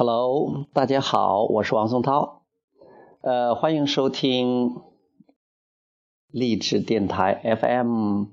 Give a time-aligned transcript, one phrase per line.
[0.00, 2.44] Hello，大家好，我是王松涛，
[3.20, 4.76] 呃，欢迎收听
[6.30, 8.28] 励志电台 FM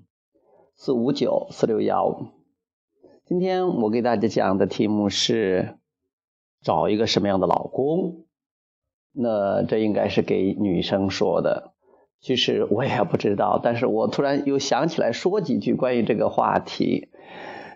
[0.77, 2.31] 四五九四六幺。
[3.25, 5.77] 今天我给大家讲的题目是
[6.61, 8.23] 找一个什么样的老公？
[9.11, 11.73] 那这应该是给女生说的。
[12.21, 17.09] 其实我也不知道，但是我突然又想起来说几句关于这个话题。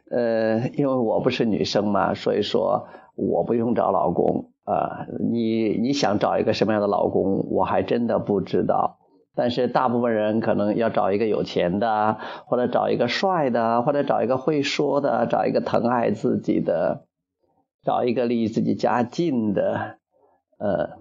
[0.10, 2.88] 呃，因为我不是女生嘛，所以说。
[3.28, 8.98] 我不用找老公啊，你你想找一个什么样的老公，我还真的不知道。
[9.36, 12.18] 但是大部分人可能要找一个有钱的，
[12.48, 17.06] 或者找一个帅的，或者找一个会说的，找一个疼爱自己的，
[17.84, 19.98] 找一个离自己家近的，
[20.58, 20.98] 呃，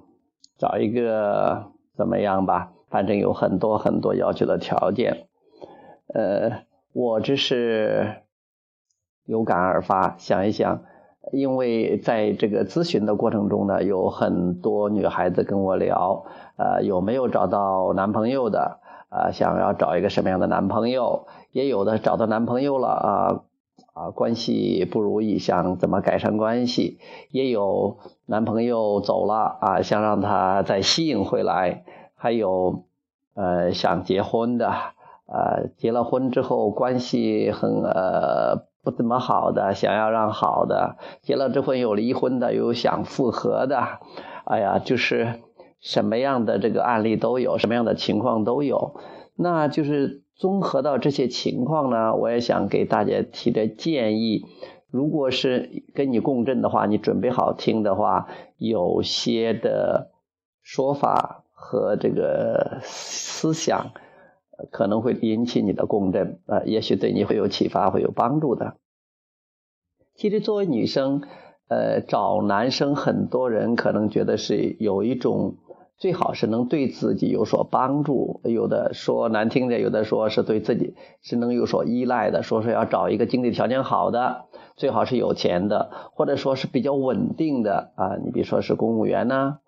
[0.58, 2.72] 找一个怎么样吧？
[2.90, 5.26] 反正有很多很多要求的条件。
[6.12, 8.22] 呃，我这是
[9.24, 10.82] 有感而发，想一想。
[11.32, 16.24] 因为在这个咨询的过程中呢，有很多女孩子跟我聊，
[16.56, 23.42] 呃，有没有找到男朋友的，啊，想要找一个什么样的男朋友，也有的找到男朋友了啊，
[23.92, 26.98] 啊，关系不如意，想怎么改善关系，
[27.30, 32.84] 也有男朋友走了啊，想让他再吸引回来，还有，
[33.34, 34.72] 呃，想结婚的，
[35.26, 38.69] 呃，结了婚之后关系很呃。
[38.82, 44.00] 不怎么好的，想要让好的；结了之婚有离婚的，有想复合的。
[44.44, 45.40] 哎呀，就是
[45.80, 48.94] 什么样的这个案例都有，什么样的情况都有。
[49.36, 54.46] 那就是综合到这些情况呢，我也想给大家提的建议：
[54.90, 60.10] 如果是跟你共振的话，你准备好听的话，有些的
[60.62, 63.92] 说法和这个思想。
[64.70, 68.76] 可能会引起你的共振，啊，也许对你会有启发，会有帮助的。
[70.14, 71.22] 其实作为女生，
[71.68, 75.56] 呃，找男生，很多人可能觉得是有一种
[75.96, 84.46] 最好是能对自己有所帮助，有的说难听点，有的说是对自己是能有所依赖的，说是要找一个经济条件好的，
[84.76, 89.58] 最好是有钱的，或者说是比较稳定的啊，你比如说是公务员呢。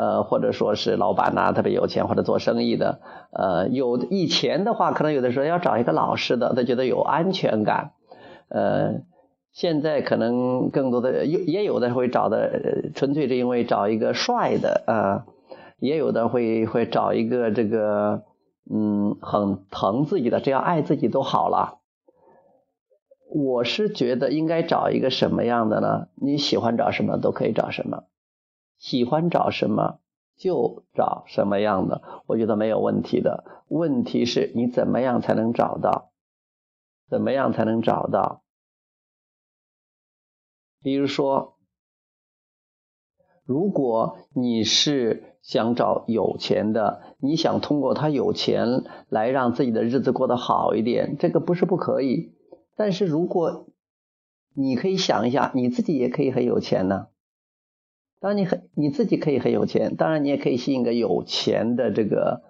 [0.00, 3.00] 呃，或者说是老板呐，特别有钱或者做生意的，
[3.32, 7.90] 呃，有以前的话，可能有的时候要找一个老实的，他觉得有安全感。
[8.48, 9.02] 呃，
[9.52, 15.26] 现在可能更多的有也有的会找的，纯粹是因为找一个帅的啊，
[15.78, 18.22] 也有的会会找一个这个
[18.72, 21.76] 嗯很疼自己的，只要爱自己都好了。
[23.30, 26.06] 我是觉得应该找一个什么样的呢？
[26.14, 28.04] 你喜欢找什么都可以找什么。
[28.80, 30.00] 喜欢找什么
[30.36, 33.44] 就找什么样的，我觉得没有问题的。
[33.68, 36.10] 问题是你怎么样才能找到？
[37.08, 38.42] 怎么样才能找到？
[40.82, 41.58] 比如说，
[43.44, 52.34] 如果你是想找有钱的，你想通过他有钱来让自己的日子过得好一点，这个不是不可以。
[52.76, 53.66] 但是如果
[54.54, 57.08] 你可以想一下，你自己也可以很有钱呢。
[58.20, 62.42] 当然你很你自己可以很有钱，当然你也可以吸引个有钱的这个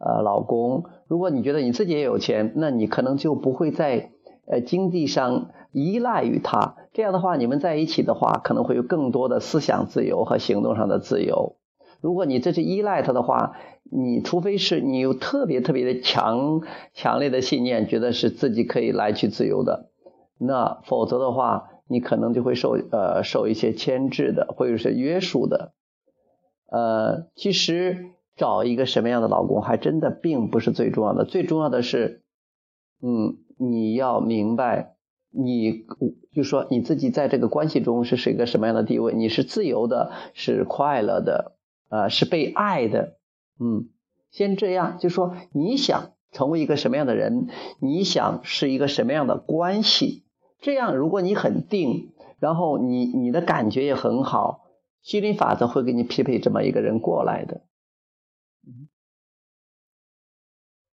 [0.00, 0.84] 呃老公。
[1.06, 4.10] 如果你觉得你自己也有钱，那你可能就不会在
[4.46, 6.76] 呃经济上依赖于他。
[6.94, 11.56] 这样的话，你们在一起的话，可能会有更多的思想自由和行动上的自由。
[12.00, 13.52] 如果你这是依赖他的话，
[13.84, 16.62] 你除非是你有特别特别的强
[16.94, 19.90] 强烈的信念，觉得是自己可以来去自由的，
[20.38, 21.68] 那否则的话。
[21.88, 25.72] 你可能就会受呃受一些牵制的，或者是约束的，
[26.70, 32.22] 呃，其实找一个什么样的老公还真的并不是最重要的，最重要的是，
[33.02, 34.96] 嗯，你要明白，
[35.30, 35.86] 你
[36.32, 41.56] 就说你自己在这个关系中是是一个什么样的地位，你是自由的，是快乐的，
[41.88, 43.16] 呃，是被爱的，
[43.58, 43.88] 嗯，
[44.30, 47.48] 先这样，就说你想成为一个什么样的人，
[47.80, 50.24] 你想是一个什么样的关系。
[50.60, 54.64] 这样，如果你很定，然后你你的感觉也很好，
[55.02, 57.62] 心理法则会给你匹配这么一个人过来的。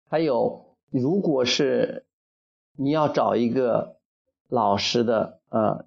[0.07, 2.05] 还有，如果是
[2.77, 3.97] 你要找一个
[4.47, 5.85] 老实的，呃，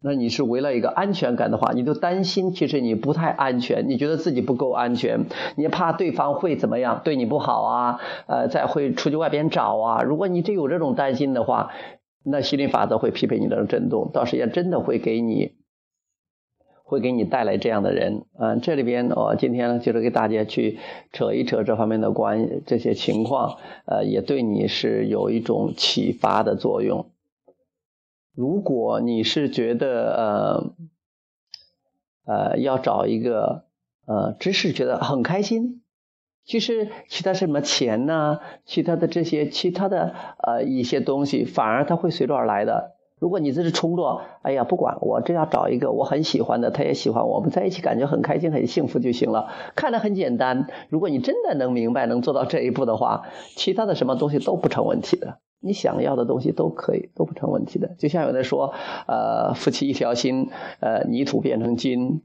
[0.00, 5.26] 那你是为了一个安全感的话，你都担心，其实你不太安全，你觉得自己不够安全，
[5.56, 10.02] 你怕对方会怎么样，对你不好啊，呃，再会出去外边找啊。
[10.02, 11.72] 如果你就有这种担心的话，
[12.22, 15.54] 那心理法则会匹配你的震动，到时间真的会给你，
[16.84, 18.26] 会给你带来这样的人。
[18.38, 20.78] 嗯，这里边我今天呢就是给大家去
[21.12, 27.10] 扯一扯这方面的关这些情况，呃，也对你是有一种启发的作用。
[28.34, 30.74] 如果你是觉得
[32.26, 33.64] 呃呃，要找一个
[34.06, 35.82] 呃，只是觉得很开心。
[36.44, 38.40] 其实其他什么钱呢？
[38.64, 42.96] 其他的这些其他的呃一些东西，反而它会随之而来的。
[43.20, 49.50] 如果你这是冲动，哎呀，不管我这要找一个我很喜欢的，他也喜欢我们在一起，感觉很开心、很幸福就行了。
[49.76, 50.68] 看得很简单。
[50.88, 53.24] 如果你真的能明白、能做到这一步的话，
[53.56, 55.38] 其他的什么东西都不成问题的。
[55.60, 57.94] 你想要的东西都可以，都不成问题的。
[57.98, 58.72] 就像有人说，
[59.06, 60.48] 呃，夫妻一条心，
[60.80, 62.22] 呃，泥土变成金，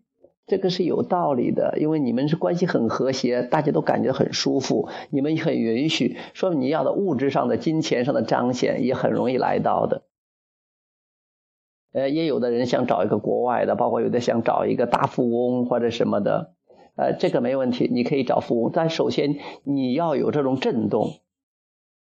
[0.48, 1.78] 这个是有道理的。
[1.80, 10.04] 因为你们是关系很和谐，大家都感觉很舒服，你们很允许，说明你要的物质上的、金钱上的彰显也很容易来到的。
[11.94, 16.54] 呃，也有的人想找一个国外的，包括有的想找一个大富翁或者什么的，
[16.98, 21.22] 呃，这个没问题，你可以找富翁，但首先你要有这种震动，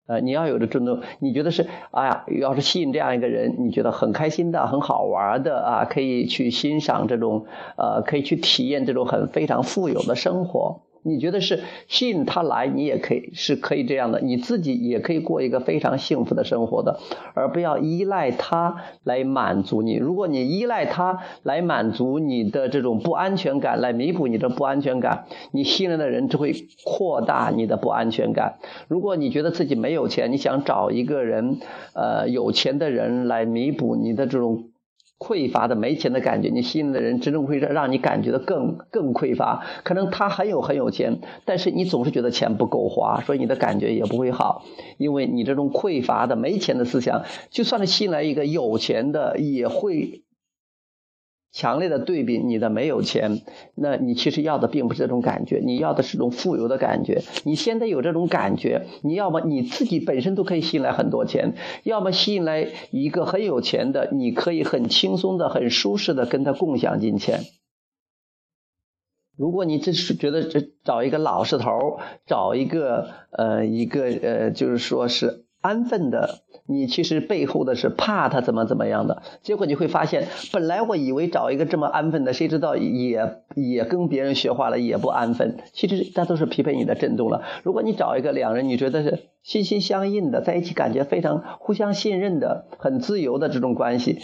[0.09, 7.45] 呃，你要有这震动，你觉得是，哎呀，要是吸引这样一个人，你觉得很开心的、很好玩的啊，可以去欣赏这种，
[7.77, 10.81] 呃，可以去体验这种很非常富有的生活。
[11.03, 17.01] 你觉得是吸引他来，你也可以是可以这样的，你自己也可以过一个非常幸福的生活的，
[17.35, 19.95] 而不要依赖他来满足你。
[19.95, 26.55] 如果你依赖他来满足你的这种不安全感，来弥补你的不安全感，你信任的人就会
[26.85, 28.59] 扩大你的不安全感。
[28.89, 31.59] 如果你觉得自己没有钱，你想找一个人，
[31.95, 34.65] 呃，有钱的人来弥补你的这种。
[35.19, 39.65] 匮乏的没钱的感觉，你吸引的人真正会让你感觉到更更匮乏。
[39.83, 44.65] 可能他很有很有钱，但是你总是觉得钱不够花，所以你的感觉也不会好。
[44.97, 50.23] 因为你这种匮乏的没钱的思想，就算是吸引来一个有钱的，也会。
[51.51, 53.41] 强烈的对比你的没有钱，
[53.75, 57.23] 那你其实要的并不是这种感觉，你要的是种富有的感觉。
[57.45, 61.55] 你现在有这种感觉，你要么你自己本身都可以吸引来很多钱，
[61.85, 67.41] 要么吸引来一个很有钱的，你可以很轻松的、很舒适的跟他共享金钱。
[69.37, 75.45] 如果你只是觉得这找一个老实头，找一个呃一个呃，就是说是。
[75.61, 85.57] 安分的，你其实背后的是怕他怎么怎么样的，结果你会发现，本来我以为找一个这么安分的，谁知道也也跟别人学坏了，也不安分。
[85.73, 87.43] 其实那都是匹配你的震动了。
[87.63, 94.19] 如果你找一个两人你觉得是心心相印的，在一起感觉非常互相信任的、很自由的这种关系，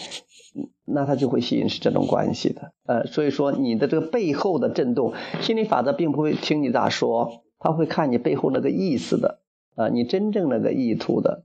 [0.84, 2.72] 那他就会吸引是这种关系的。
[2.86, 9.38] 呃，所以说你的这个背后的震动，心理法则并不会听你咋说，他会看你背后那个意思的。
[9.76, 11.42] 啊，你真正那个意图的，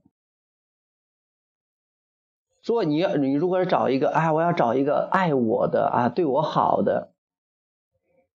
[2.70, 7.10] 说你要你如果是找一个，哎，我要找一个爱我的啊，对我好的，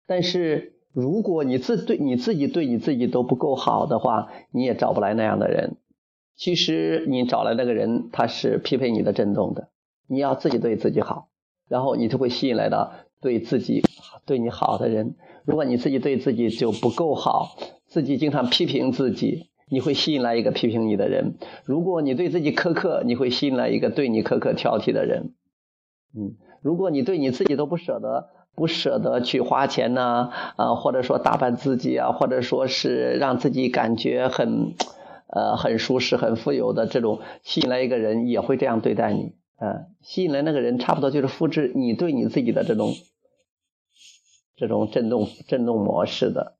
[0.05, 5.77] 但是如果你自对你自己对你自己都不够好的话，你也找不来那样的人。
[6.35, 9.69] 其实你找来那个人，他是匹配你的振动的。
[10.05, 11.29] 你要自己对自己好，
[11.69, 12.91] 然后你就会吸引来的
[13.21, 13.83] 对自己
[14.25, 15.15] 对你好的人。
[15.45, 17.55] 如果你自己对自己就不够好，
[17.87, 19.49] 自己经常批评自己。
[19.69, 21.35] 你会吸引来一个批评你的人。
[21.63, 25.33] 如果你对自己苛刻，你会吸引来一个对你苛刻挑剔的人。
[26.15, 34.73] 嗯，如果你对你自己都不舍得，不舍得去花钱呢，啊，或者说打扮自己啊，或者说是让自己感觉很，
[35.27, 39.33] 呃，很舒适、很富有的这种，吸引来一个人也会这样对待你。
[39.57, 42.93] 嗯，吸引来那个人差不多就是复制你对你自己的这种，
[44.55, 46.54] 这种震动震动模式的。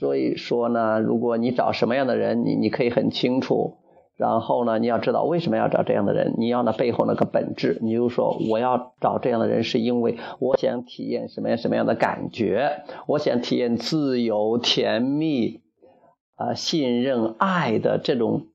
[0.00, 3.76] 所以说呢，如果你找什么样的人，你你可以很清楚。
[4.16, 7.78] 然后呢，你要知道为什么要找这样的人，你要那背后那个本质。
[7.82, 15.60] 你就说我要找这样的人，是因为我想体验什么样什么样的感觉，我想体验自由、甜蜜、
[16.36, 18.46] 啊信任、爱的这种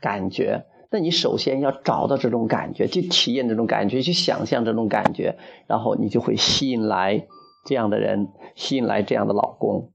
[0.00, 0.64] 感觉。
[0.92, 5.36] 那你首先要找到这种感觉，去体验这种感觉，去想象这种感觉，
[5.66, 7.26] 然后你就会吸引来
[7.66, 9.90] 这样的人，吸引来这样的老公。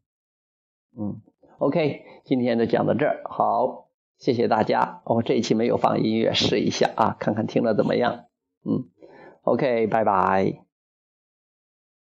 [0.97, 1.21] 嗯
[1.57, 5.01] ，OK，今天就讲到这儿，好，谢谢大家。
[5.05, 8.25] 我这一期没有放音乐，试一下啊，看看听了怎么样。
[8.65, 8.89] 嗯
[9.43, 10.68] ，OK，拜拜。